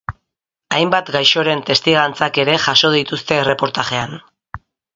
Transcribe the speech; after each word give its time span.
Hainbat 0.77 1.11
gaixoren 1.15 1.61
testigantzak 1.67 2.41
ere 2.45 2.57
jaso 2.65 2.93
dituzte 2.97 3.41
erreportajean. 3.43 4.21